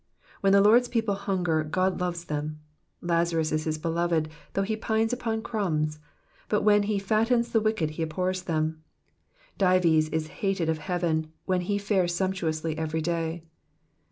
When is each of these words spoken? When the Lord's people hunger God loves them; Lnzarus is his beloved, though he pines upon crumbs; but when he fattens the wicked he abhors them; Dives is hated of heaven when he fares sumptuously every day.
When 0.39 0.51
the 0.51 0.63
Lord's 0.63 0.87
people 0.87 1.13
hunger 1.13 1.63
God 1.63 2.01
loves 2.01 2.25
them; 2.25 2.59
Lnzarus 3.03 3.51
is 3.51 3.65
his 3.65 3.77
beloved, 3.77 4.29
though 4.53 4.63
he 4.63 4.75
pines 4.75 5.13
upon 5.13 5.43
crumbs; 5.43 5.99
but 6.49 6.63
when 6.63 6.81
he 6.89 6.97
fattens 6.97 7.51
the 7.51 7.61
wicked 7.61 7.91
he 7.91 8.01
abhors 8.03 8.41
them; 8.41 8.81
Dives 9.59 10.09
is 10.09 10.27
hated 10.41 10.69
of 10.69 10.79
heaven 10.79 11.31
when 11.45 11.61
he 11.61 11.77
fares 11.77 12.15
sumptuously 12.15 12.75
every 12.79 13.01
day. 13.01 13.43